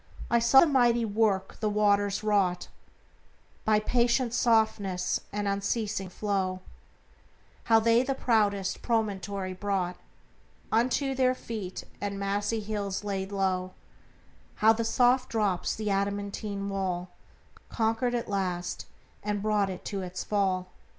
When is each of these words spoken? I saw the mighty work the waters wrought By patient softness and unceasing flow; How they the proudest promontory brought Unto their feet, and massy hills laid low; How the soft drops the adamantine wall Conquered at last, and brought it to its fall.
I 0.31 0.39
saw 0.39 0.61
the 0.61 0.65
mighty 0.65 1.05
work 1.05 1.59
the 1.59 1.69
waters 1.69 2.23
wrought 2.23 2.69
By 3.65 3.79
patient 3.79 4.33
softness 4.33 5.19
and 5.31 5.47
unceasing 5.47 6.09
flow; 6.09 6.61
How 7.65 7.79
they 7.79 8.01
the 8.01 8.15
proudest 8.15 8.81
promontory 8.81 9.53
brought 9.53 9.97
Unto 10.71 11.13
their 11.13 11.35
feet, 11.35 11.83
and 12.01 12.17
massy 12.17 12.61
hills 12.61 13.03
laid 13.03 13.31
low; 13.31 13.73
How 14.55 14.73
the 14.73 14.85
soft 14.85 15.29
drops 15.29 15.75
the 15.75 15.91
adamantine 15.91 16.67
wall 16.69 17.11
Conquered 17.69 18.15
at 18.15 18.27
last, 18.27 18.87
and 19.21 19.39
brought 19.43 19.69
it 19.69 19.85
to 19.85 20.01
its 20.01 20.23
fall. 20.23 20.69